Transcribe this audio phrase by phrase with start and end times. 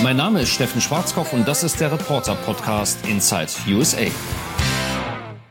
[0.00, 4.06] Mein Name ist Steffen Schwarzkopf und das ist der Reporter-Podcast Inside USA.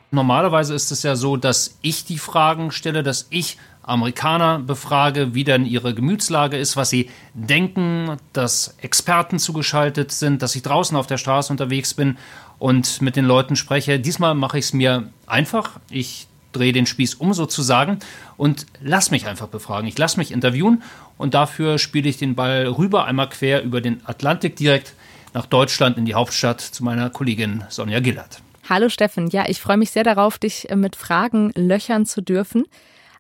[0.09, 5.43] Normalerweise ist es ja so, dass ich die Fragen stelle, dass ich Amerikaner befrage, wie
[5.43, 11.07] denn ihre Gemütslage ist, was sie denken, dass Experten zugeschaltet sind, dass ich draußen auf
[11.07, 12.17] der Straße unterwegs bin
[12.57, 13.99] und mit den Leuten spreche.
[13.99, 15.71] Diesmal mache ich es mir einfach.
[15.89, 17.99] Ich drehe den Spieß um sozusagen
[18.37, 19.87] und lass mich einfach befragen.
[19.87, 20.83] Ich lasse mich interviewen
[21.17, 24.93] und dafür spiele ich den Ball rüber, einmal quer über den Atlantik direkt
[25.33, 28.41] nach Deutschland in die Hauptstadt zu meiner Kollegin Sonja Gillert.
[28.69, 32.65] Hallo Steffen, ja, ich freue mich sehr darauf, dich mit Fragen löchern zu dürfen.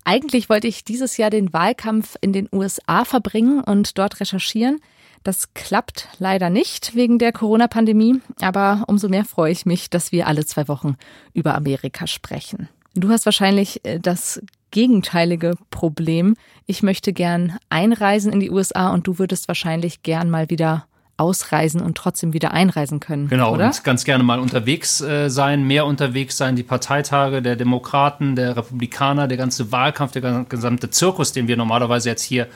[0.03, 4.79] Eigentlich wollte ich dieses Jahr den Wahlkampf in den USA verbringen und dort recherchieren.
[5.23, 10.27] Das klappt leider nicht wegen der Corona-Pandemie, aber umso mehr freue ich mich, dass wir
[10.27, 10.95] alle zwei Wochen
[11.33, 12.69] über Amerika sprechen.
[12.97, 16.35] Du hast wahrscheinlich äh, das gegenteilige Problem.
[16.65, 21.81] Ich möchte gern einreisen in die USA und du würdest wahrscheinlich gern mal wieder ausreisen
[21.81, 23.27] und trotzdem wieder einreisen können.
[23.27, 23.67] Genau, oder?
[23.67, 28.55] und ganz gerne mal unterwegs äh, sein, mehr unterwegs sein, die Parteitage der Demokraten, der
[28.55, 32.47] Republikaner, der ganze Wahlkampf, der gesamte Zirkus, den wir normalerweise jetzt hier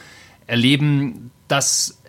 [0.45, 2.01] erleben, das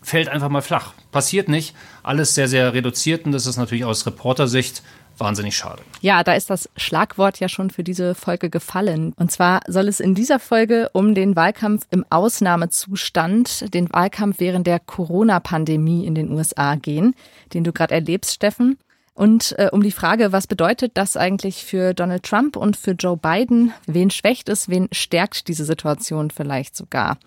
[0.00, 0.94] fällt einfach mal flach.
[1.12, 1.76] Passiert nicht.
[2.02, 4.82] Alles sehr, sehr reduziert und das ist natürlich aus Reportersicht
[5.18, 5.82] wahnsinnig schade.
[6.00, 9.12] Ja, da ist das Schlagwort ja schon für diese Folge gefallen.
[9.16, 14.66] Und zwar soll es in dieser Folge um den Wahlkampf im Ausnahmezustand, den Wahlkampf während
[14.66, 17.14] der Corona-Pandemie in den USA gehen,
[17.54, 18.78] den du gerade erlebst, Steffen.
[19.14, 23.16] Und äh, um die Frage, was bedeutet das eigentlich für Donald Trump und für Joe
[23.16, 23.72] Biden?
[23.86, 27.18] Wen schwächt es, wen stärkt diese Situation vielleicht sogar?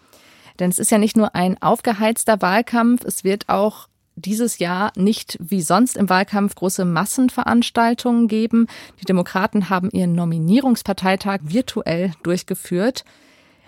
[0.60, 5.38] Denn es ist ja nicht nur ein aufgeheizter Wahlkampf, es wird auch dieses Jahr nicht
[5.40, 8.68] wie sonst im Wahlkampf große Massenveranstaltungen geben.
[9.00, 13.04] Die Demokraten haben ihren Nominierungsparteitag virtuell durchgeführt.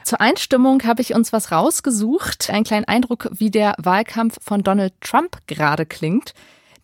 [0.04, 4.94] Zur Einstimmung habe ich uns was rausgesucht, einen kleinen Eindruck, wie der Wahlkampf von Donald
[5.02, 6.34] Trump gerade klingt.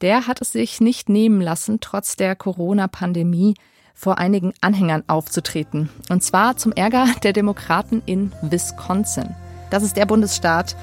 [0.01, 3.53] Der hat es sich nicht nehmen lassen, trotz der Corona-Pandemie
[3.93, 5.89] vor einigen Anhängern aufzutreten.
[6.09, 9.33] Und zwar zum Ärger der Demokraten in Wisconsin.
[9.69, 10.75] Das ist der Bundesstaat,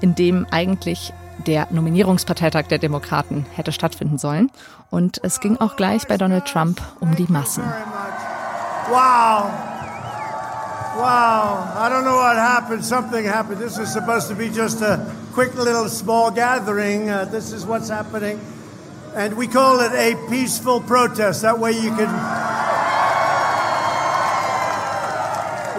[0.00, 1.12] in dem eigentlich
[1.46, 4.50] der Nominierungsparteitag der Demokraten hätte stattfinden sollen.
[4.90, 7.64] Und es ging auch gleich bei Donald Trump um die Massen.
[8.90, 9.50] Wow.
[10.96, 11.74] Wow.
[11.76, 12.84] I don't know what happened.
[12.84, 13.60] Something happened.
[13.60, 17.10] This was supposed to be just a quick little small gathering.
[17.10, 18.38] Uh, this is what's happening.
[19.16, 21.42] And we call it a peaceful protest.
[21.42, 22.10] That way you can.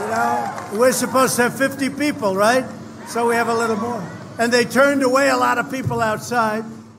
[0.02, 2.66] You know, we're supposed to have 50 people, right?
[3.08, 4.04] So we have a little more.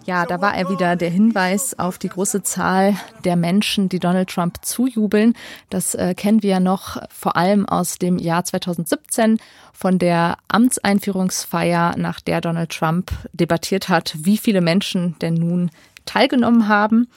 [0.07, 4.31] Ja, da war er wieder der Hinweis auf die große Zahl der Menschen, die Donald
[4.31, 5.35] Trump zujubeln.
[5.69, 9.39] Das äh, kennen wir ja noch vor allem aus dem Jahr 2017
[9.75, 15.71] von der Amtseinführungsfeier, nach der Donald Trump debattiert hat, wie viele Menschen denn nun
[16.07, 17.09] teilgenommen haben.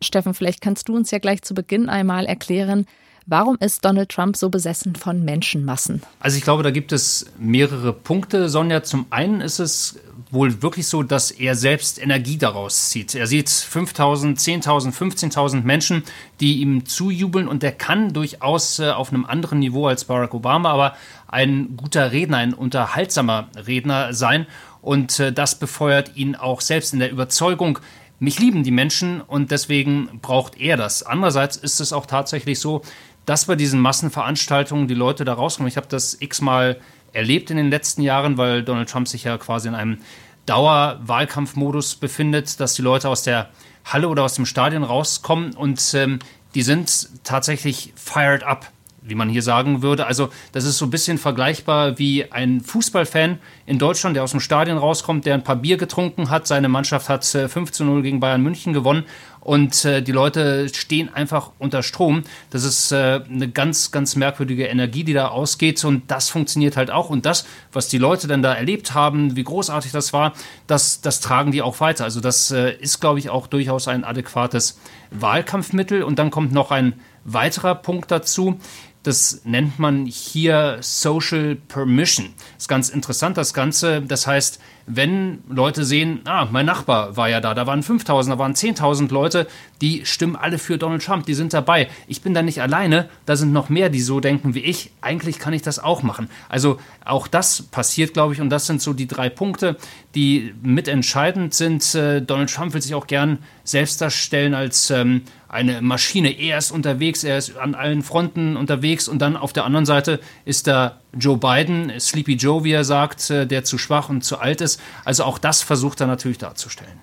[0.00, 2.86] Steffen, vielleicht kannst du uns ja gleich zu Beginn einmal erklären,
[3.28, 6.00] Warum ist Donald Trump so besessen von Menschenmassen?
[6.20, 8.84] Also ich glaube, da gibt es mehrere Punkte, Sonja.
[8.84, 9.98] Zum einen ist es
[10.30, 13.16] wohl wirklich so, dass er selbst Energie daraus zieht.
[13.16, 16.04] Er sieht 5.000, 10.000, 15.000 Menschen,
[16.38, 20.70] die ihm zujubeln und er kann durchaus äh, auf einem anderen Niveau als Barack Obama,
[20.70, 24.46] aber ein guter Redner, ein unterhaltsamer Redner sein
[24.82, 27.80] und äh, das befeuert ihn auch selbst in der Überzeugung,
[28.18, 31.02] mich lieben die Menschen und deswegen braucht er das.
[31.02, 32.80] Andererseits ist es auch tatsächlich so,
[33.26, 35.68] dass bei diesen Massenveranstaltungen die Leute da rauskommen.
[35.68, 36.80] Ich habe das x-mal
[37.12, 39.98] erlebt in den letzten Jahren, weil Donald Trump sich ja quasi in einem
[40.46, 43.50] Dauerwahlkampfmodus befindet, dass die Leute aus der
[43.84, 46.20] Halle oder aus dem Stadion rauskommen und ähm,
[46.54, 48.70] die sind tatsächlich fired up
[49.06, 50.06] wie man hier sagen würde.
[50.06, 54.40] Also das ist so ein bisschen vergleichbar wie ein Fußballfan in Deutschland, der aus dem
[54.40, 56.46] Stadion rauskommt, der ein paar Bier getrunken hat.
[56.46, 59.04] Seine Mannschaft hat 5 äh, zu 0 gegen Bayern München gewonnen
[59.40, 62.24] und äh, die Leute stehen einfach unter Strom.
[62.50, 66.90] Das ist äh, eine ganz, ganz merkwürdige Energie, die da ausgeht und das funktioniert halt
[66.90, 67.10] auch.
[67.10, 70.32] Und das, was die Leute dann da erlebt haben, wie großartig das war,
[70.66, 72.04] das, das tragen die auch weiter.
[72.04, 74.80] Also das ist, glaube ich, auch durchaus ein adäquates
[75.10, 76.02] Wahlkampfmittel.
[76.02, 76.94] Und dann kommt noch ein
[77.26, 78.58] weiterer Punkt dazu.
[79.06, 82.30] Das nennt man hier Social Permission.
[82.54, 84.02] Das ist ganz interessant, das Ganze.
[84.02, 88.38] Das heißt, wenn Leute sehen, ah, mein Nachbar war ja da, da waren 5000, da
[88.40, 89.46] waren 10.000 Leute,
[89.80, 91.88] die stimmen alle für Donald Trump, die sind dabei.
[92.08, 94.90] Ich bin da nicht alleine, da sind noch mehr, die so denken wie ich.
[95.02, 96.28] Eigentlich kann ich das auch machen.
[96.48, 99.76] Also auch das passiert, glaube ich, und das sind so die drei Punkte,
[100.14, 101.94] die mitentscheidend sind.
[101.94, 106.30] Äh, Donald Trump will sich auch gern selbst darstellen als ähm, eine Maschine.
[106.30, 110.20] Er ist unterwegs, er ist an allen Fronten unterwegs und dann auf der anderen Seite
[110.44, 114.38] ist da Joe Biden, Sleepy Joe, wie er sagt, äh, der zu schwach und zu
[114.38, 114.80] alt ist.
[115.04, 117.00] Also auch das versucht er natürlich darzustellen.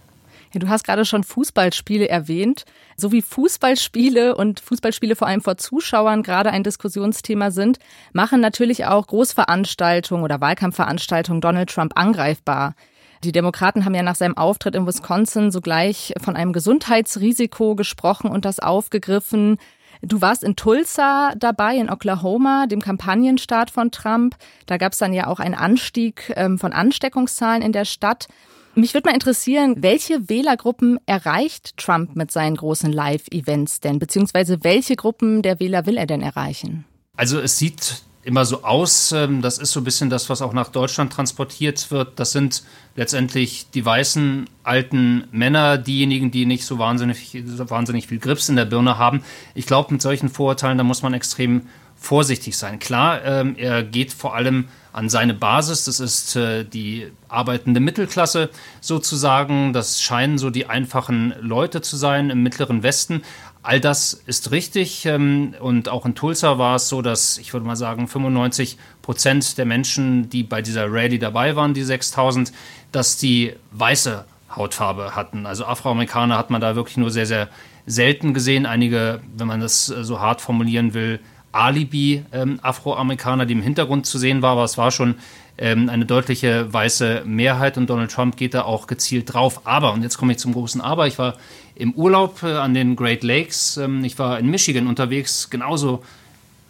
[0.53, 2.65] Ja, du hast gerade schon Fußballspiele erwähnt.
[2.95, 7.79] So wie Fußballspiele und Fußballspiele vor allem vor Zuschauern gerade ein Diskussionsthema sind,
[8.11, 12.75] machen natürlich auch Großveranstaltungen oder Wahlkampfveranstaltungen Donald Trump angreifbar.
[13.23, 18.45] Die Demokraten haben ja nach seinem Auftritt in Wisconsin sogleich von einem Gesundheitsrisiko gesprochen und
[18.45, 19.57] das aufgegriffen.
[20.01, 24.35] Du warst in Tulsa dabei, in Oklahoma, dem Kampagnenstaat von Trump.
[24.65, 28.27] Da gab es dann ja auch einen Anstieg ähm, von Ansteckungszahlen in der Stadt.
[28.75, 33.99] Mich würde mal interessieren, welche Wählergruppen erreicht Trump mit seinen großen Live-Events denn?
[33.99, 36.85] Beziehungsweise welche Gruppen der Wähler will er denn erreichen?
[37.15, 39.11] Also es sieht immer so aus.
[39.11, 42.19] Ähm, das ist so ein bisschen das, was auch nach Deutschland transportiert wird.
[42.19, 42.63] Das sind
[42.95, 48.55] letztendlich die weißen alten Männer, diejenigen, die nicht so wahnsinnig, so wahnsinnig viel Grips in
[48.55, 49.23] der Birne haben.
[49.53, 52.79] Ich glaube, mit solchen Vorurteilen, da muss man extrem vorsichtig sein.
[52.79, 55.85] Klar, ähm, er geht vor allem an seine Basis.
[55.85, 58.49] Das ist äh, die arbeitende Mittelklasse
[58.79, 59.73] sozusagen.
[59.73, 63.23] Das scheinen so die einfachen Leute zu sein im mittleren Westen.
[63.63, 65.05] All das ist richtig.
[65.05, 69.57] Ähm, und auch in Tulsa war es so, dass ich würde mal sagen, 95 Prozent
[69.57, 72.53] der Menschen, die bei dieser Rallye dabei waren, die 6000,
[72.91, 74.25] dass die weiße
[74.55, 75.45] Hautfarbe hatten.
[75.45, 77.49] Also Afroamerikaner hat man da wirklich nur sehr, sehr
[77.87, 78.65] selten gesehen.
[78.65, 81.19] Einige, wenn man das äh, so hart formulieren will,
[81.53, 85.15] Alibi-Afroamerikaner, ähm, die im Hintergrund zu sehen war, aber es war schon
[85.57, 89.61] ähm, eine deutliche weiße Mehrheit und Donald Trump geht da auch gezielt drauf.
[89.65, 91.37] Aber, und jetzt komme ich zum großen Aber, ich war
[91.75, 93.77] im Urlaub äh, an den Great Lakes.
[93.77, 96.03] Ähm, ich war in Michigan unterwegs, genauso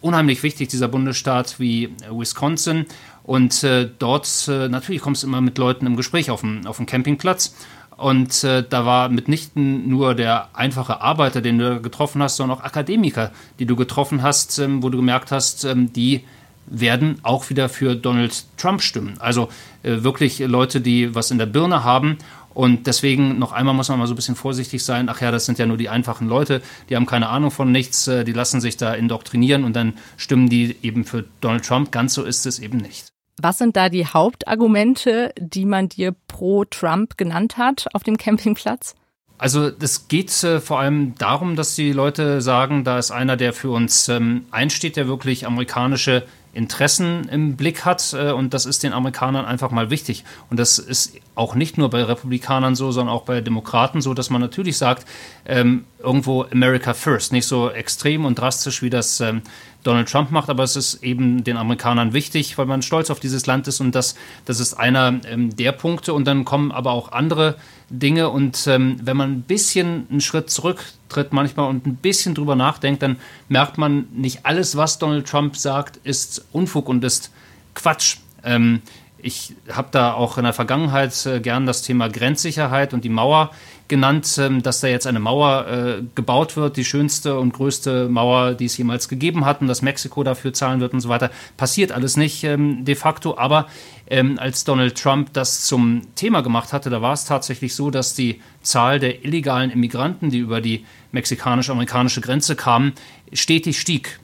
[0.01, 2.85] unheimlich wichtig, dieser Bundesstaat wie äh, Wisconsin.
[3.23, 6.85] Und äh, dort, natürlich kommst du immer mit Leuten im Gespräch auf dem, auf dem
[6.85, 7.55] Campingplatz.
[7.97, 12.63] Und äh, da war mitnichten nur der einfache Arbeiter, den du getroffen hast, sondern auch
[12.63, 16.23] Akademiker, die du getroffen hast, ähm, wo du gemerkt hast, ähm, die
[16.65, 19.15] werden auch wieder für Donald Trump stimmen.
[19.19, 19.49] Also
[19.83, 22.17] äh, wirklich Leute, die was in der Birne haben
[22.53, 25.09] und deswegen noch einmal muss man mal so ein bisschen vorsichtig sein.
[25.09, 28.07] Ach ja, das sind ja nur die einfachen Leute, die haben keine Ahnung von nichts,
[28.07, 31.91] äh, die lassen sich da indoktrinieren und dann stimmen die eben für Donald Trump.
[31.91, 33.12] Ganz so ist es eben nicht.
[33.41, 38.95] Was sind da die Hauptargumente, die man dir pro Trump genannt hat auf dem Campingplatz?
[39.37, 43.51] Also das geht äh, vor allem darum, dass die Leute sagen, da ist einer, der
[43.51, 48.83] für uns ähm, einsteht, der wirklich amerikanische Interessen im Blick hat äh, und das ist
[48.83, 50.23] den Amerikanern einfach mal wichtig.
[50.49, 54.29] Und das ist auch nicht nur bei Republikanern so, sondern auch bei Demokraten so, dass
[54.29, 55.05] man natürlich sagt,
[55.45, 59.41] ähm, irgendwo America First, nicht so extrem und drastisch, wie das ähm,
[59.83, 63.45] Donald Trump macht, aber es ist eben den Amerikanern wichtig, weil man stolz auf dieses
[63.45, 64.15] Land ist und das,
[64.45, 66.13] das ist einer ähm, der Punkte.
[66.13, 67.57] Und dann kommen aber auch andere
[67.89, 72.55] Dinge und ähm, wenn man ein bisschen einen Schritt zurücktritt manchmal und ein bisschen drüber
[72.55, 73.17] nachdenkt, dann
[73.49, 77.31] merkt man, nicht alles, was Donald Trump sagt, ist Unfug und ist
[77.75, 78.17] Quatsch.
[78.43, 78.81] Ähm,
[79.23, 83.51] ich habe da auch in der Vergangenheit äh, gern das Thema Grenzsicherheit und die Mauer
[83.87, 88.53] genannt, ähm, dass da jetzt eine Mauer äh, gebaut wird, die schönste und größte Mauer,
[88.53, 91.31] die es jemals gegeben hat und dass Mexiko dafür zahlen wird und so weiter.
[91.55, 93.67] Passiert alles nicht ähm, de facto, aber
[94.07, 98.15] ähm, als Donald Trump das zum Thema gemacht hatte, da war es tatsächlich so, dass
[98.15, 102.91] die Zahl der illegalen Immigranten, die über die mexikanisch-amerikanische Grenze kamen,
[103.31, 104.19] stetig stieg.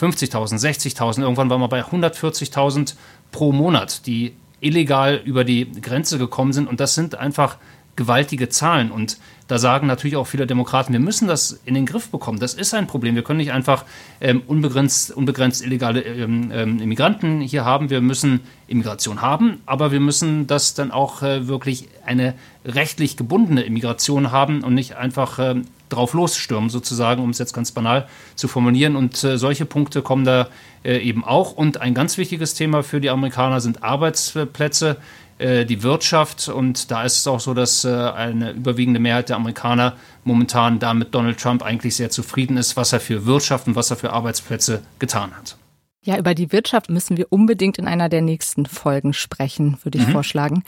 [0.00, 2.94] 50.000, 60.000, irgendwann waren wir bei 140.000
[3.30, 4.34] pro Monat, die
[4.64, 6.68] illegal über die Grenze gekommen sind.
[6.68, 7.58] Und das sind einfach
[7.96, 8.90] gewaltige Zahlen.
[8.90, 12.38] Und da sagen natürlich auch viele Demokraten, wir müssen das in den Griff bekommen.
[12.38, 13.14] Das ist ein Problem.
[13.14, 13.84] Wir können nicht einfach
[14.20, 17.90] ähm, unbegrenzt, unbegrenzt illegale ähm, ähm, Immigranten hier haben.
[17.90, 22.34] Wir müssen Immigration haben, aber wir müssen das dann auch äh, wirklich eine
[22.64, 25.56] rechtlich gebundene Immigration haben und nicht einfach äh,
[25.94, 28.96] drauf losstürmen, sozusagen, um es jetzt ganz banal zu formulieren.
[28.96, 30.48] Und äh, solche Punkte kommen da
[30.84, 31.52] äh, eben auch.
[31.52, 34.96] Und ein ganz wichtiges Thema für die Amerikaner sind Arbeitsplätze.
[35.36, 36.48] Äh, die Wirtschaft.
[36.48, 40.94] Und da ist es auch so, dass äh, eine überwiegende Mehrheit der Amerikaner momentan da
[40.94, 44.12] mit Donald Trump eigentlich sehr zufrieden ist, was er für Wirtschaft und was er für
[44.12, 45.56] Arbeitsplätze getan hat.
[46.02, 50.06] Ja, über die Wirtschaft müssen wir unbedingt in einer der nächsten Folgen sprechen, würde ich
[50.06, 50.12] mhm.
[50.12, 50.62] vorschlagen.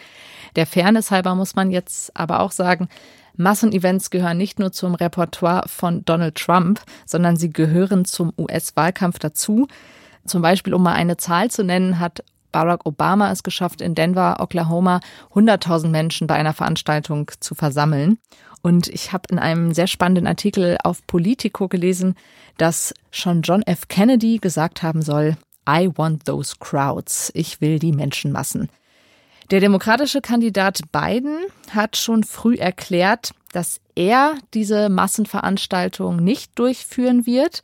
[0.57, 2.89] Der Fairness halber muss man jetzt aber auch sagen,
[3.37, 9.69] Massenevents gehören nicht nur zum Repertoire von Donald Trump, sondern sie gehören zum US-Wahlkampf dazu.
[10.25, 14.39] Zum Beispiel, um mal eine Zahl zu nennen, hat Barack Obama es geschafft, in Denver,
[14.41, 15.01] Oklahoma
[15.35, 18.19] 100.000 Menschen bei einer Veranstaltung zu versammeln.
[18.63, 22.17] Und ich habe in einem sehr spannenden Artikel auf Politico gelesen,
[22.57, 23.89] dass schon John F.
[23.89, 25.37] Kennedy gesagt haben soll,
[25.69, 27.31] I want those crowds.
[27.35, 28.71] Ich will die Menschenmassen.
[29.53, 31.39] Der demokratische Kandidat Biden
[31.71, 37.63] hat schon früh erklärt, dass er diese Massenveranstaltung nicht durchführen wird.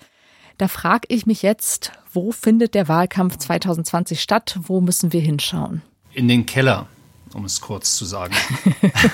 [0.59, 4.59] Da frage ich mich jetzt, wo findet der Wahlkampf 2020 statt?
[4.63, 5.83] Wo müssen wir hinschauen?
[6.13, 6.87] In den Keller,
[7.35, 8.35] um es kurz zu sagen.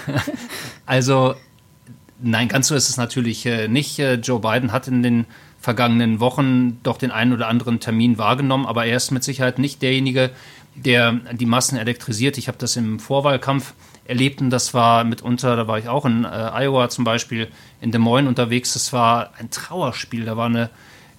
[0.87, 1.37] also,
[2.21, 3.99] nein, ganz so ist es natürlich äh, nicht.
[3.99, 5.25] Äh, Joe Biden hat in den
[5.59, 9.83] vergangenen Wochen doch den einen oder anderen Termin wahrgenommen, aber er ist mit Sicherheit nicht
[9.83, 10.31] derjenige,
[10.85, 12.39] der die Massen elektrisiert.
[12.39, 16.25] Ich habe das im Vorwahlkampf erlebt und das war mitunter, da war ich auch in
[16.25, 17.49] äh, Iowa zum Beispiel,
[17.81, 18.73] in Des Moines unterwegs.
[18.73, 20.25] Das war ein Trauerspiel.
[20.25, 20.71] Da war eine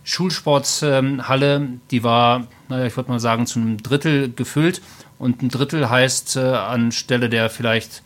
[0.03, 4.81] Schulsporthalle, ähm, die war, naja, ich würde mal sagen, zu einem Drittel gefüllt.
[5.19, 8.01] Und ein Drittel heißt, äh, anstelle der vielleicht,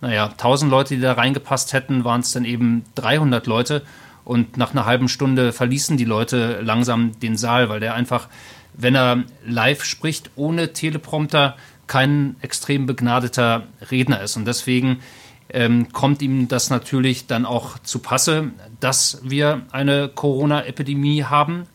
[0.00, 3.82] naja, 1000 Leute, die da reingepasst hätten, waren es dann eben 300 Leute.
[4.24, 8.28] Und nach einer halben Stunde verließen die Leute langsam den Saal, weil der einfach,
[8.76, 11.56] wenn er live spricht, ohne Teleprompter,
[11.86, 14.36] kein extrem begnadeter Redner ist.
[14.36, 15.00] Und deswegen
[15.48, 21.66] ähm, kommt ihm das natürlich dann auch zu Passe, dass wir eine Corona-Epidemie haben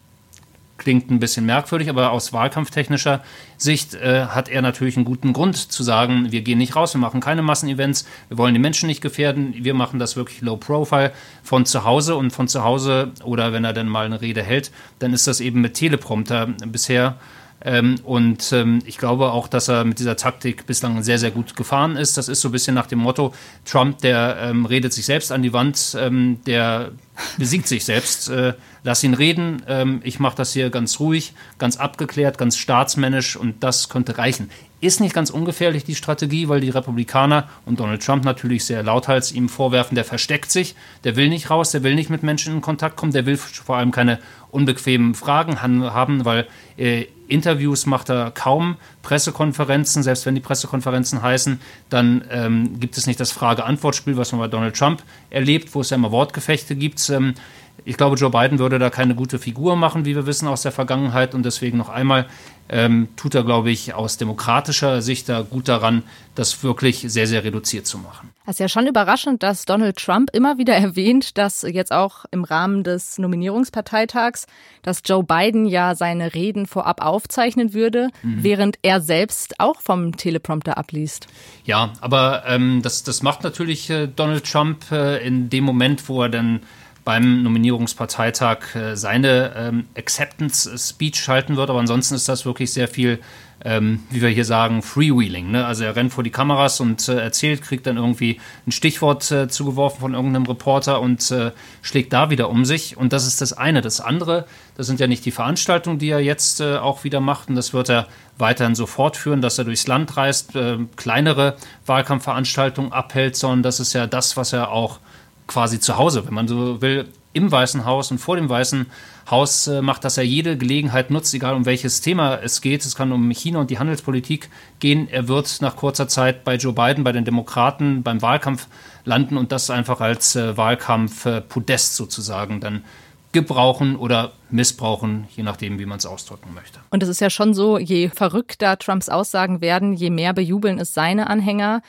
[0.81, 3.21] klingt ein bisschen merkwürdig, aber aus wahlkampftechnischer
[3.57, 6.99] Sicht äh, hat er natürlich einen guten Grund zu sagen, wir gehen nicht raus, wir
[6.99, 11.11] machen keine Massenevents, wir wollen die Menschen nicht gefährden, wir machen das wirklich low profile
[11.43, 14.71] von zu Hause und von zu Hause oder wenn er dann mal eine Rede hält,
[14.97, 17.17] dann ist das eben mit Teleprompter bisher
[17.63, 21.55] ähm, und ähm, ich glaube auch, dass er mit dieser Taktik bislang sehr, sehr gut
[21.55, 22.17] gefahren ist.
[22.17, 23.33] Das ist so ein bisschen nach dem Motto,
[23.65, 26.91] Trump, der ähm, redet sich selbst an die Wand, ähm, der
[27.37, 28.29] besiegt sich selbst.
[28.29, 29.61] Äh, lass ihn reden.
[29.67, 34.49] Ähm, ich mache das hier ganz ruhig, ganz abgeklärt, ganz staatsmännisch und das könnte reichen.
[34.81, 39.31] Ist nicht ganz ungefährlich, die Strategie, weil die Republikaner und Donald Trump natürlich sehr lauthals
[39.31, 42.61] ihm vorwerfen, der versteckt sich, der will nicht raus, der will nicht mit Menschen in
[42.61, 44.17] Kontakt kommen, der will vor allem keine
[44.49, 46.47] unbequemen Fragen haben, weil
[46.77, 53.07] äh, Interviews macht er kaum, Pressekonferenzen, selbst wenn die Pressekonferenzen heißen, dann ähm, gibt es
[53.07, 56.99] nicht das Frage-Antwort-Spiel, was man bei Donald Trump erlebt, wo es ja immer Wortgefechte gibt.
[57.11, 57.35] Ähm,
[57.83, 60.71] ich glaube, Joe Biden würde da keine gute Figur machen, wie wir wissen aus der
[60.71, 61.33] Vergangenheit.
[61.33, 62.27] Und deswegen noch einmal
[62.69, 66.03] ähm, tut er, glaube ich, aus demokratischer Sicht da gut daran,
[66.35, 68.29] das wirklich sehr, sehr reduziert zu machen.
[68.45, 72.43] Es ist ja schon überraschend, dass Donald Trump immer wieder erwähnt, dass jetzt auch im
[72.43, 74.45] Rahmen des Nominierungsparteitags,
[74.83, 78.43] dass Joe Biden ja seine Reden vorab aufzeichnen würde, mhm.
[78.43, 81.27] während er selbst auch vom Teleprompter abliest.
[81.65, 86.21] Ja, aber ähm, das, das macht natürlich äh, Donald Trump äh, in dem Moment, wo
[86.23, 86.61] er dann
[87.03, 91.69] beim Nominierungsparteitag äh, seine ähm, Acceptance-Speech schalten wird.
[91.69, 93.19] Aber ansonsten ist das wirklich sehr viel,
[93.65, 95.49] ähm, wie wir hier sagen, Freewheeling.
[95.49, 95.65] Ne?
[95.65, 99.47] Also er rennt vor die Kameras und äh, erzählt, kriegt dann irgendwie ein Stichwort äh,
[99.47, 101.33] zugeworfen von irgendeinem Reporter und
[101.81, 102.97] schlägt da wieder um sich.
[102.97, 103.81] Und das ist das eine.
[103.81, 104.45] Das andere,
[104.77, 107.49] das sind ja nicht die Veranstaltungen, die er jetzt auch wieder macht.
[107.49, 110.53] Und das wird er weiterhin so fortführen, dass er durchs Land reist,
[110.95, 111.55] kleinere
[111.85, 114.99] Wahlkampfveranstaltungen abhält, sondern das ist ja das, was er auch
[115.47, 118.87] quasi zu Hause, wenn man so will, im Weißen Haus und vor dem Weißen
[119.29, 122.83] Haus äh, macht, dass er jede Gelegenheit nutzt, egal um welches Thema es geht.
[122.83, 125.07] Es kann um China und die Handelspolitik gehen.
[125.09, 128.67] Er wird nach kurzer Zeit bei Joe Biden, bei den Demokraten, beim Wahlkampf
[129.05, 132.83] landen und das einfach als äh, Wahlkampf-Podest sozusagen dann
[133.31, 136.79] gebrauchen oder missbrauchen, je nachdem, wie man es ausdrücken möchte.
[136.89, 140.93] Und es ist ja schon so, je verrückter Trumps Aussagen werden, je mehr bejubeln es
[140.93, 141.81] seine Anhänger.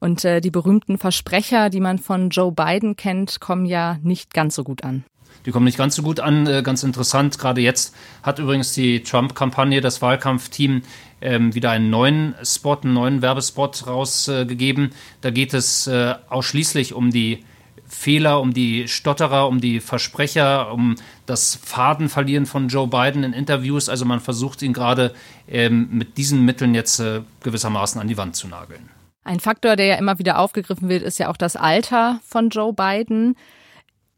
[0.00, 4.54] Und äh, die berühmten Versprecher, die man von Joe Biden kennt, kommen ja nicht ganz
[4.54, 5.04] so gut an.
[5.46, 6.46] Die kommen nicht ganz so gut an.
[6.46, 10.82] Äh, ganz interessant, gerade jetzt hat übrigens die Trump-Kampagne, das Wahlkampfteam,
[11.20, 14.90] ähm, wieder einen neuen Spot, einen neuen Werbespot rausgegeben.
[15.20, 17.44] Da geht es äh, ausschließlich um die
[17.86, 20.94] Fehler, um die Stotterer, um die Versprecher, um
[21.26, 23.88] das Fadenverlieren von Joe Biden in Interviews.
[23.88, 25.12] Also man versucht ihn gerade
[25.48, 28.99] ähm, mit diesen Mitteln jetzt äh, gewissermaßen an die Wand zu nageln.
[29.24, 32.72] Ein Faktor, der ja immer wieder aufgegriffen wird, ist ja auch das Alter von Joe
[32.72, 33.36] Biden.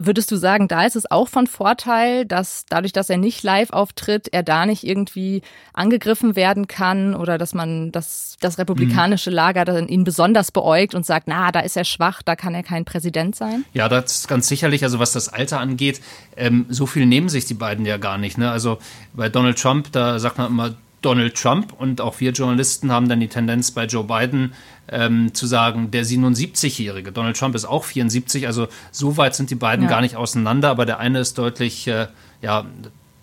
[0.05, 3.71] Würdest du sagen, da ist es auch von Vorteil, dass dadurch, dass er nicht live
[3.71, 5.43] auftritt, er da nicht irgendwie
[5.75, 9.37] angegriffen werden kann oder dass man das, das republikanische mhm.
[9.37, 12.65] Lager dann ihn besonders beäugt und sagt, na, da ist er schwach, da kann er
[12.65, 13.65] kein Präsident sein?
[13.75, 14.83] Ja, das ist ganz sicherlich.
[14.83, 16.01] Also was das Alter angeht,
[16.37, 18.39] ähm, so viel nehmen sich die beiden ja gar nicht.
[18.39, 18.51] Ne?
[18.51, 18.79] Also
[19.13, 23.21] bei Donald Trump, da sagt man immer Donald Trump und auch wir Journalisten haben dann
[23.21, 24.55] die Tendenz bei Joe Biden
[24.89, 27.13] ähm, zu sagen, der 77-Jährige.
[27.13, 29.91] Donald Trump ist auch 74, also so weit sind die beiden ja.
[29.91, 32.07] gar nicht auseinander, aber der eine ist deutlich, äh,
[32.41, 32.65] ja,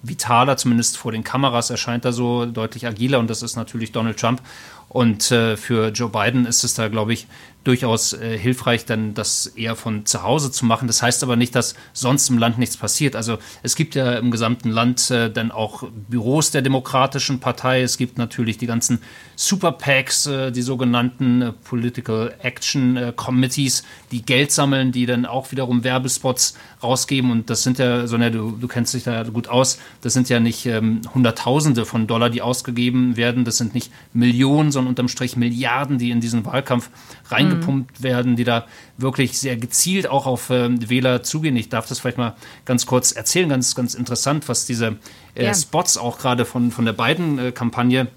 [0.01, 4.17] vitaler, zumindest vor den Kameras erscheint er so deutlich agiler und das ist natürlich Donald
[4.17, 4.41] Trump.
[4.89, 7.27] Und äh, für Joe Biden ist es da, glaube ich,
[7.63, 10.88] durchaus äh, hilfreich, dann das eher von zu Hause zu machen.
[10.88, 13.15] Das heißt aber nicht, dass sonst im Land nichts passiert.
[13.15, 17.81] Also es gibt ja im gesamten Land äh, dann auch Büros der Demokratischen Partei.
[17.81, 19.00] Es gibt natürlich die ganzen
[19.36, 25.25] Super PACs, äh, die sogenannten äh, Political Action äh, Committees, die Geld sammeln, die dann
[25.25, 27.29] auch wiederum Werbespots rausgeben.
[27.29, 30.39] Und das sind ja, Sonja, du, du kennst dich da gut aus, das sind ja
[30.39, 33.43] nicht ähm, Hunderttausende von Dollar, die ausgegeben werden.
[33.43, 36.89] Das sind nicht Millionen, sondern unterm Strich Milliarden, die in diesen Wahlkampf
[37.29, 38.03] reingepumpt mhm.
[38.03, 38.65] werden, die da
[38.98, 41.55] wirklich sehr gezielt auch auf äh, Wähler zugehen.
[41.57, 44.98] Ich darf das vielleicht mal ganz kurz erzählen, ganz, ganz interessant, was diese
[45.36, 45.53] äh, ja.
[45.53, 48.07] Spots auch gerade von, von der Biden-Kampagne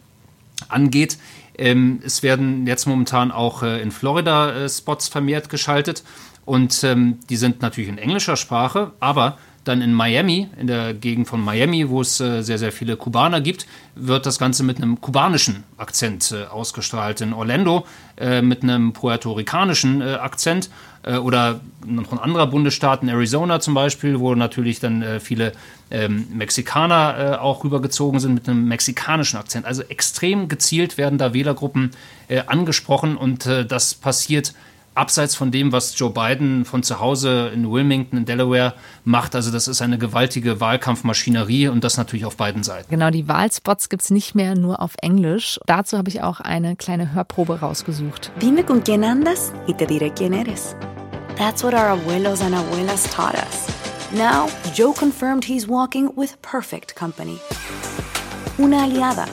[0.69, 1.19] angeht.
[1.59, 6.05] Ähm, es werden jetzt momentan auch äh, in Florida äh, Spots vermehrt geschaltet
[6.45, 11.29] und ähm, die sind natürlich in englischer Sprache, aber dann in Miami, in der Gegend
[11.29, 15.01] von Miami, wo es äh, sehr, sehr viele Kubaner gibt, wird das Ganze mit einem
[15.01, 17.21] kubanischen Akzent äh, ausgestrahlt.
[17.21, 20.69] In Orlando äh, mit einem puerto-ricanischen äh, Akzent
[21.05, 25.53] äh, oder noch ein anderer Bundesstaat, in Arizona zum Beispiel, wo natürlich dann äh, viele
[25.91, 29.67] ähm, Mexikaner auch rübergezogen sind mit einem mexikanischen Akzent.
[29.67, 31.91] Also extrem gezielt werden da Wählergruppen
[32.47, 34.55] angesprochen und das passiert
[34.95, 39.35] abseits von dem, was Joe Biden von zu Hause in Wilmington in Delaware macht.
[39.35, 42.91] Also das ist eine gewaltige Wahlkampfmaschinerie und das natürlich auf beiden Seiten.
[42.91, 45.59] Genau, die Wahlspots gibt es nicht mehr nur auf Englisch.
[45.67, 48.31] Dazu habe ich auch eine kleine Hörprobe rausgesucht.
[48.41, 50.77] Dime con quién andas y te diré quién eres.
[51.37, 53.67] That's what our abuelos and abuelas taught us.
[54.15, 57.39] Now, Joe confirmed he's walking with perfect company.
[58.59, 59.27] Una aliada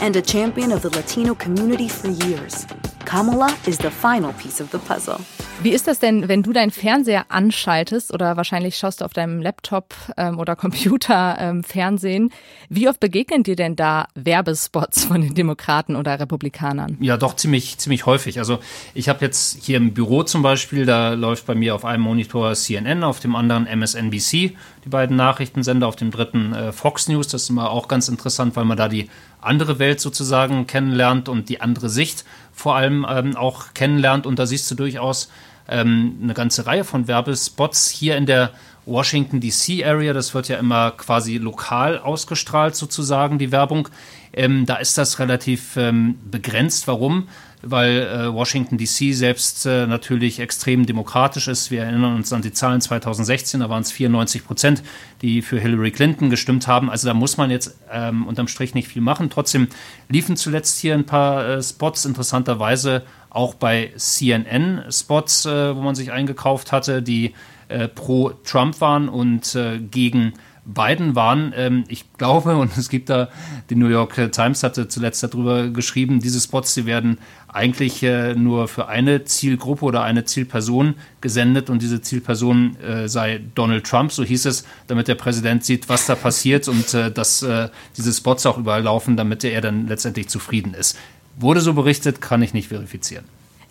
[0.00, 2.66] and a champion of the Latino community for years.
[3.06, 5.18] Kamala is the final piece of the puzzle.
[5.62, 9.40] Wie ist das denn, wenn du deinen Fernseher anschaltest oder wahrscheinlich schaust du auf deinem
[9.40, 12.30] Laptop ähm, oder Computer ähm, Fernsehen?
[12.68, 16.98] Wie oft begegnen dir denn da Werbespots von den Demokraten oder Republikanern?
[17.00, 18.38] Ja, doch ziemlich, ziemlich häufig.
[18.38, 18.58] Also
[18.92, 22.52] ich habe jetzt hier im Büro zum Beispiel, da läuft bei mir auf einem Monitor
[22.54, 27.28] CNN, auf dem anderen MSNBC, die beiden Nachrichtensender, auf dem dritten äh, Fox News.
[27.28, 29.08] Das ist immer auch ganz interessant, weil man da die
[29.40, 32.24] andere Welt sozusagen kennenlernt und die andere Sicht
[32.56, 34.26] vor allem ähm, auch kennenlernt.
[34.26, 35.30] Und da siehst du durchaus
[35.68, 38.50] ähm, eine ganze Reihe von Werbespots hier in der
[38.86, 40.12] Washington DC Area.
[40.12, 43.88] Das wird ja immer quasi lokal ausgestrahlt sozusagen, die Werbung.
[44.32, 46.88] Ähm, da ist das relativ ähm, begrenzt.
[46.88, 47.28] Warum?
[47.62, 51.70] Weil äh, Washington DC selbst äh, natürlich extrem demokratisch ist.
[51.70, 54.82] Wir erinnern uns an die Zahlen 2016, da waren es 94 Prozent,
[55.22, 56.90] die für Hillary Clinton gestimmt haben.
[56.90, 59.30] Also da muss man jetzt ähm, unterm Strich nicht viel machen.
[59.30, 59.68] Trotzdem
[60.08, 65.94] liefen zuletzt hier ein paar äh, Spots, interessanterweise auch bei CNN Spots, äh, wo man
[65.94, 67.34] sich eingekauft hatte, die
[67.68, 70.34] äh, pro Trump waren und äh, gegen
[70.66, 73.28] beiden waren, ähm, ich glaube, und es gibt da,
[73.70, 77.18] die New York Times hatte zuletzt darüber geschrieben, diese Spots, die werden
[77.56, 83.40] eigentlich äh, nur für eine Zielgruppe oder eine Zielperson gesendet und diese Zielperson äh, sei
[83.54, 87.42] Donald Trump, so hieß es, damit der Präsident sieht, was da passiert und äh, dass
[87.42, 90.98] äh, diese Spots auch überall laufen, damit er dann letztendlich zufrieden ist.
[91.38, 93.24] Wurde so berichtet, kann ich nicht verifizieren.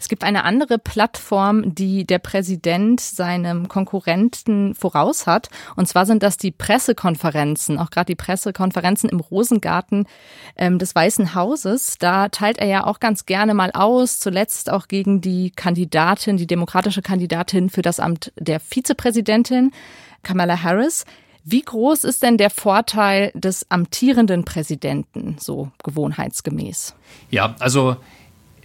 [0.05, 5.49] Es gibt eine andere Plattform, die der Präsident seinem Konkurrenten voraus hat.
[5.75, 10.05] Und zwar sind das die Pressekonferenzen, auch gerade die Pressekonferenzen im Rosengarten
[10.57, 11.97] ähm, des Weißen Hauses.
[11.97, 16.45] Da teilt er ja auch ganz gerne mal aus, zuletzt auch gegen die Kandidatin, die
[16.45, 19.71] demokratische Kandidatin für das Amt der Vizepräsidentin,
[20.21, 21.05] Kamala Harris.
[21.43, 26.93] Wie groß ist denn der Vorteil des amtierenden Präsidenten, so gewohnheitsgemäß?
[27.31, 27.97] Ja, also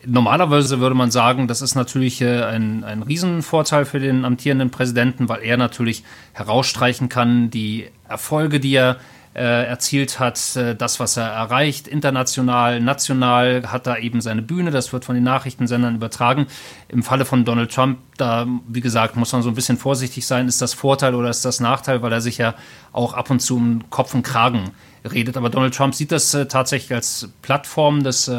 [0.06, 5.28] Normalerweise würde man sagen, das ist natürlich äh, ein, ein Riesenvorteil für den amtierenden Präsidenten,
[5.28, 8.96] weil er natürlich herausstreichen kann, die Erfolge, die er
[9.34, 14.70] äh, erzielt hat, äh, das, was er erreicht, international, national, hat da eben seine Bühne,
[14.70, 16.46] das wird von den Nachrichtensendern übertragen.
[16.88, 20.48] Im Falle von Donald Trump, da, wie gesagt, muss man so ein bisschen vorsichtig sein,
[20.48, 22.54] ist das Vorteil oder ist das Nachteil, weil er sich ja
[22.92, 24.70] auch ab und zu um Kopf und Kragen
[25.10, 25.36] redet.
[25.36, 28.30] Aber Donald Trump sieht das tatsächlich als Plattform des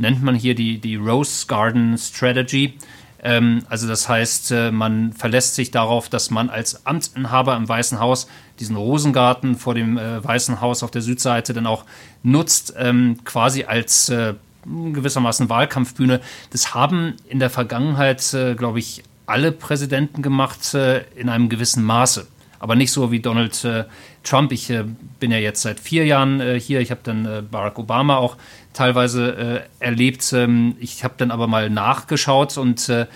[0.00, 2.74] nennt man hier die, die Rose Garden Strategy.
[3.22, 8.00] Ähm, also das heißt, äh, man verlässt sich darauf, dass man als Amtsinhaber im Weißen
[8.00, 8.26] Haus
[8.58, 11.84] diesen Rosengarten vor dem äh, Weißen Haus auf der Südseite dann auch
[12.22, 14.34] nutzt, ähm, quasi als äh,
[14.64, 16.20] gewissermaßen Wahlkampfbühne.
[16.50, 21.84] Das haben in der Vergangenheit, äh, glaube ich, alle Präsidenten gemacht äh, in einem gewissen
[21.84, 22.26] Maße.
[22.60, 23.84] Aber nicht so wie Donald äh,
[24.22, 24.52] Trump.
[24.52, 24.72] Ich
[25.18, 26.80] bin ja jetzt seit vier Jahren hier.
[26.80, 28.36] Ich habe dann Barack Obama auch
[28.72, 30.32] teilweise äh, erlebt.
[30.32, 33.06] Ähm, ich habe dann aber mal nachgeschaut und äh,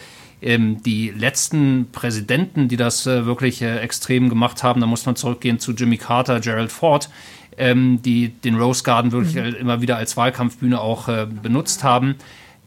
[0.42, 5.16] ähm, die letzten Präsidenten, die das äh, wirklich äh, extrem gemacht haben, da muss man
[5.16, 7.08] zurückgehen zu Jimmy Carter, Gerald Ford,
[7.56, 9.54] ähm, die den Rose Garden wirklich mhm.
[9.54, 12.16] immer wieder als Wahlkampfbühne auch äh, benutzt haben.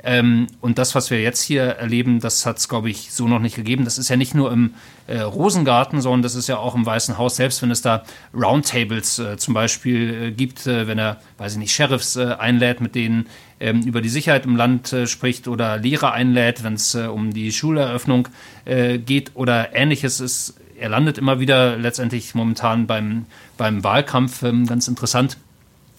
[0.03, 3.39] Ähm, und das, was wir jetzt hier erleben, das hat es, glaube ich, so noch
[3.39, 3.83] nicht gegeben.
[3.83, 4.73] Das ist ja nicht nur im
[5.07, 9.19] äh, Rosengarten, sondern das ist ja auch im Weißen Haus, selbst wenn es da Roundtables
[9.19, 12.93] äh, zum Beispiel äh, gibt, äh, wenn er, weiß ich nicht, Sheriffs äh, einlädt, mit
[12.93, 13.27] denen
[13.59, 17.51] ähm, über die Sicherheit im Land äh, spricht oder Lehrer einlädt, wenn es um die
[17.51, 18.27] Schuleröffnung
[18.65, 20.55] geht oder ähnliches ist.
[20.77, 23.25] Er landet immer wieder letztendlich momentan beim,
[23.57, 25.37] beim Wahlkampf, ähm, ganz interessant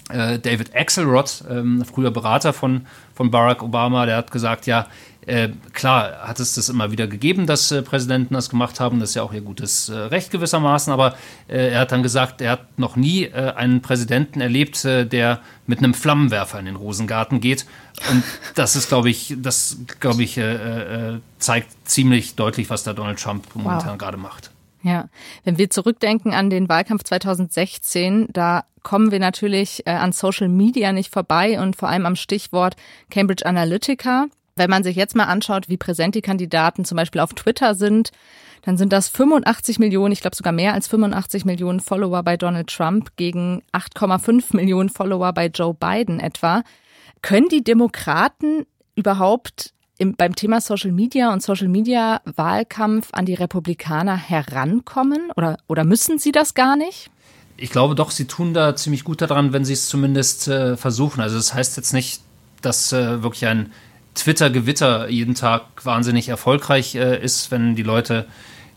[0.08, 4.86] äh, David Axelrod, ähm, früher Berater von, von Barack Obama, der hat gesagt, ja,
[5.28, 9.10] äh, klar hat es das immer wieder gegeben, dass äh, Präsidenten das gemacht haben, das
[9.10, 11.16] ist ja auch ihr gutes äh, Recht gewissermaßen, aber
[11.48, 15.78] äh, er hat dann gesagt, er hat noch nie äh, einen Präsidenten erlebt, der mit
[15.80, 17.66] einem Flammenwerfer in den Rosengarten geht
[18.10, 18.22] und
[18.54, 20.40] das ist, glaube ich, das, glaube ich,
[21.38, 23.98] zeigt ziemlich deutlich, was da Donald Trump momentan wow.
[23.98, 24.50] gerade macht.
[24.82, 25.08] Ja,
[25.44, 30.92] wenn wir zurückdenken an den Wahlkampf 2016, da kommen wir natürlich äh, an Social Media
[30.92, 32.76] nicht vorbei und vor allem am Stichwort
[33.10, 34.26] Cambridge Analytica.
[34.54, 38.10] Wenn man sich jetzt mal anschaut, wie präsent die Kandidaten zum Beispiel auf Twitter sind,
[38.62, 42.68] dann sind das 85 Millionen, ich glaube sogar mehr als 85 Millionen Follower bei Donald
[42.68, 46.62] Trump gegen 8,5 Millionen Follower bei Joe Biden etwa.
[47.22, 53.34] Können die Demokraten überhaupt im, beim Thema Social Media und Social Media Wahlkampf an die
[53.34, 57.10] Republikaner herankommen oder, oder müssen sie das gar nicht?
[57.56, 61.20] Ich glaube doch, sie tun da ziemlich gut daran, wenn sie es zumindest äh, versuchen.
[61.20, 62.22] Also das heißt jetzt nicht,
[62.62, 63.72] dass äh, wirklich ein
[64.14, 68.26] Twitter-Gewitter jeden Tag wahnsinnig erfolgreich äh, ist, wenn die Leute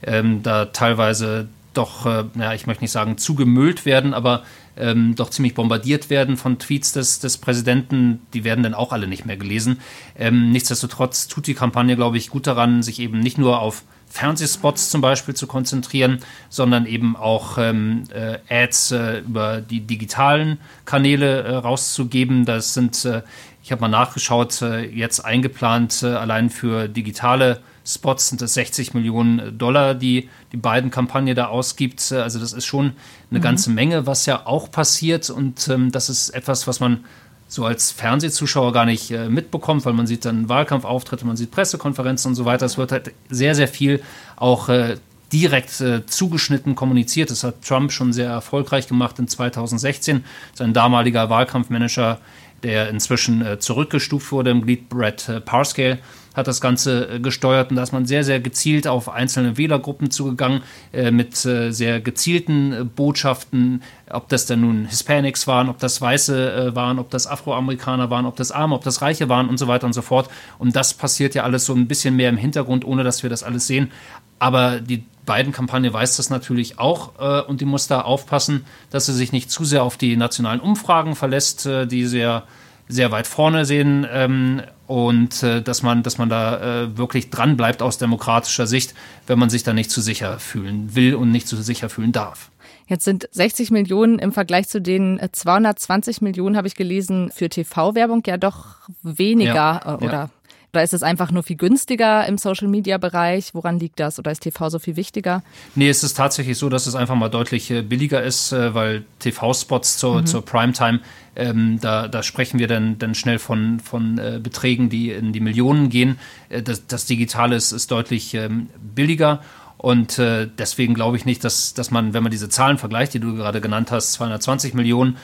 [0.04, 4.44] ähm, da teilweise doch, äh, ja, ich möchte nicht sagen zugemüllt werden, aber
[4.78, 8.22] ähm, doch ziemlich bombardiert werden von Tweets des, des Präsidenten.
[8.34, 9.80] Die werden dann auch alle nicht mehr gelesen.
[10.18, 14.90] Ähm, nichtsdestotrotz tut die Kampagne, glaube ich, gut daran, sich eben nicht nur auf Fernsehspots
[14.90, 21.44] zum Beispiel zu konzentrieren, sondern eben auch ähm, äh, Ads äh, über die digitalen Kanäle
[21.44, 22.46] äh, rauszugeben.
[22.46, 23.22] Das sind, äh,
[23.64, 28.94] ich habe mal nachgeschaut, äh, jetzt eingeplant äh, allein für digitale Spots sind das 60
[28.94, 32.12] Millionen Dollar, die die beiden Kampagne da ausgibt.
[32.12, 32.94] Also das ist schon
[33.30, 33.44] eine mhm.
[33.44, 35.30] ganze Menge, was ja auch passiert.
[35.30, 37.04] Und ähm, das ist etwas, was man
[37.48, 42.30] so als Fernsehzuschauer gar nicht äh, mitbekommt, weil man sieht dann Wahlkampfauftritte, man sieht Pressekonferenzen
[42.30, 42.66] und so weiter.
[42.66, 44.02] Es wird halt sehr, sehr viel
[44.38, 44.96] auch äh,
[45.34, 47.30] direkt äh, zugeschnitten kommuniziert.
[47.30, 50.24] Das hat Trump schon sehr erfolgreich gemacht in 2016.
[50.54, 52.20] Sein damaliger Wahlkampfmanager,
[52.64, 56.00] der inzwischen äh, zurückgestuft wurde im Glied Brett äh, Parscale,
[56.34, 60.12] hat das Ganze äh, gesteuert und da ist man sehr, sehr gezielt auf einzelne Wählergruppen
[60.12, 60.62] zugegangen
[60.94, 66.02] äh, mit äh, sehr gezielten äh, Botschaften, ob das dann nun Hispanics waren, ob das
[66.02, 69.58] Weiße äh, waren, ob das Afroamerikaner waren, ob das Arme, ob das Reiche waren und
[69.58, 70.30] so weiter und so fort.
[70.58, 73.44] Und das passiert ja alles so ein bisschen mehr im Hintergrund, ohne dass wir das
[73.44, 73.92] alles sehen.
[74.40, 79.06] Aber die beiden Kampagne weiß das natürlich auch äh, und die muss da aufpassen, dass
[79.06, 82.44] sie sich nicht zu sehr auf die nationalen Umfragen verlässt, die sehr
[82.92, 87.58] sehr weit vorne sehen ähm, und äh, dass man, dass man da äh, wirklich dran
[87.58, 88.94] bleibt aus demokratischer Sicht,
[89.28, 92.52] wenn man sich da nicht zu sicher fühlen will und nicht zu sicher fühlen darf.
[92.88, 97.48] Jetzt sind 60 Millionen im Vergleich zu den 220 äh, Millionen, habe ich gelesen, für
[97.48, 100.30] TV-Werbung ja doch weniger ja, äh, oder ja.
[100.74, 103.54] Oder ist es einfach nur viel günstiger im Social-Media-Bereich?
[103.54, 104.20] Woran liegt das?
[104.20, 105.44] Oder ist TV so viel wichtiger?
[105.76, 109.04] Nee, es ist tatsächlich so, dass es einfach mal deutlich äh, billiger ist, äh, weil
[109.20, 110.26] TV-Spots zur, mhm.
[110.26, 111.02] zur Primetime,
[111.36, 115.42] ähm, da, da sprechen wir dann, dann schnell von, von äh, Beträgen, die in die
[115.42, 116.18] Millionen gehen.
[116.48, 119.42] Äh, das, das Digitale ist, ist deutlich ähm, billiger.
[119.78, 123.20] Und äh, deswegen glaube ich nicht, dass, dass man, wenn man diese Zahlen vergleicht, die
[123.20, 125.18] du gerade genannt hast, 220 Millionen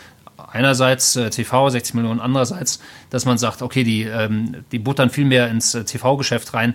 [0.57, 5.25] einerseits äh, TV, 60 Millionen andererseits, dass man sagt, okay, die, ähm, die buttern viel
[5.25, 6.73] mehr ins äh, TV-Geschäft rein.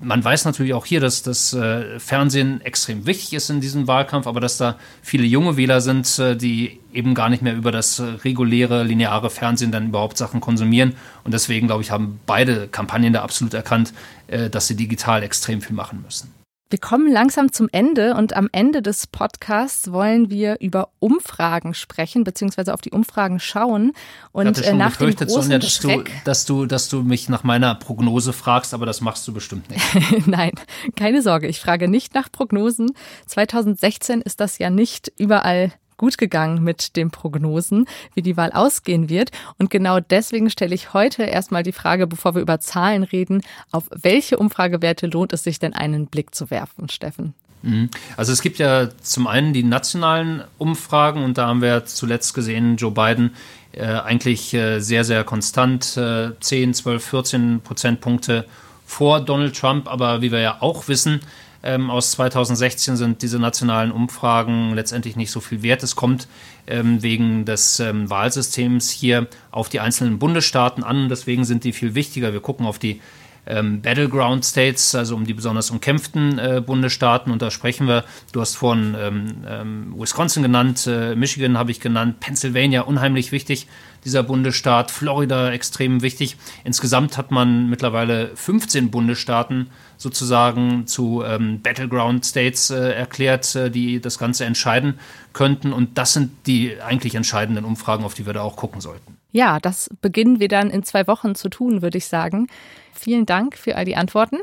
[0.00, 4.26] Man weiß natürlich auch hier, dass das äh, Fernsehen extrem wichtig ist in diesem Wahlkampf,
[4.26, 7.98] aber dass da viele junge Wähler sind, äh, die eben gar nicht mehr über das
[7.98, 10.94] äh, reguläre, lineare Fernsehen dann überhaupt Sachen konsumieren.
[11.24, 13.94] Und deswegen, glaube ich, haben beide Kampagnen da absolut erkannt,
[14.26, 16.43] äh, dass sie digital extrem viel machen müssen.
[16.70, 22.24] Wir kommen langsam zum Ende und am Ende des Podcasts wollen wir über Umfragen sprechen,
[22.24, 23.92] beziehungsweise auf die Umfragen schauen.
[24.32, 27.02] Und ich hatte schon nach dem großen Sonja, dass, Schreck, du, dass, du, dass du
[27.02, 30.26] mich nach meiner Prognose fragst, aber das machst du bestimmt nicht.
[30.26, 30.52] Nein,
[30.96, 32.90] keine Sorge, ich frage nicht nach Prognosen.
[33.26, 39.08] 2016 ist das ja nicht überall gut gegangen mit den Prognosen, wie die Wahl ausgehen
[39.08, 39.30] wird.
[39.58, 43.84] Und genau deswegen stelle ich heute erstmal die Frage, bevor wir über Zahlen reden, auf
[43.90, 47.34] welche Umfragewerte lohnt es sich denn einen Blick zu werfen, Steffen?
[47.62, 47.88] Mhm.
[48.16, 52.76] Also es gibt ja zum einen die nationalen Umfragen und da haben wir zuletzt gesehen,
[52.76, 53.34] Joe Biden
[53.72, 58.44] äh, eigentlich äh, sehr, sehr konstant, äh, 10, 12, 14 Prozentpunkte
[58.86, 59.88] vor Donald Trump.
[59.88, 61.20] Aber wie wir ja auch wissen,
[61.64, 65.82] ähm, aus 2016 sind diese nationalen Umfragen letztendlich nicht so viel wert.
[65.82, 66.28] Es kommt
[66.66, 71.08] ähm, wegen des ähm, Wahlsystems hier auf die einzelnen Bundesstaaten an.
[71.08, 72.32] Deswegen sind die viel wichtiger.
[72.32, 73.00] Wir gucken auf die
[73.46, 77.32] ähm, Battleground States, also um die besonders umkämpften äh, Bundesstaaten.
[77.32, 81.80] Und da sprechen wir, du hast vorhin ähm, ähm, Wisconsin genannt, äh, Michigan habe ich
[81.80, 83.66] genannt, Pennsylvania unheimlich wichtig,
[84.04, 86.36] dieser Bundesstaat, Florida extrem wichtig.
[86.62, 89.70] Insgesamt hat man mittlerweile 15 Bundesstaaten
[90.04, 95.00] sozusagen zu ähm, Battleground States äh, erklärt, äh, die das Ganze entscheiden
[95.32, 95.72] könnten.
[95.72, 99.16] Und das sind die eigentlich entscheidenden Umfragen, auf die wir da auch gucken sollten.
[99.32, 102.46] Ja, das beginnen wir dann in zwei Wochen zu tun, würde ich sagen.
[102.92, 104.36] Vielen Dank für all die Antworten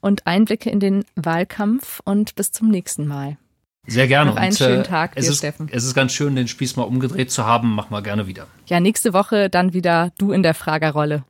[0.00, 3.36] und Einblicke in den Wahlkampf und bis zum nächsten Mal.
[3.86, 4.30] Sehr gerne.
[4.30, 5.68] Noch einen und, schönen Tag es ist, Steffen.
[5.70, 7.74] Es ist ganz schön, den Spieß mal umgedreht zu haben.
[7.74, 8.46] Mach mal gerne wieder.
[8.66, 11.24] Ja, nächste Woche dann wieder du in der Fragerrolle.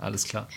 [0.00, 0.48] Alles klar.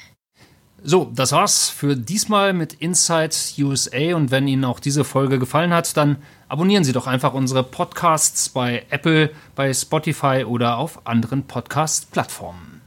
[0.83, 4.15] So, das war's für diesmal mit Inside USA.
[4.15, 6.17] Und wenn Ihnen auch diese Folge gefallen hat, dann
[6.47, 12.80] abonnieren Sie doch einfach unsere Podcasts bei Apple, bei Spotify oder auf anderen Podcast-Plattformen.